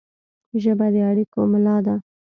[0.61, 1.95] ژبه د اړیکو ملا ده